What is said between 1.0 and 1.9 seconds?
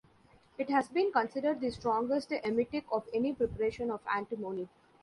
considered the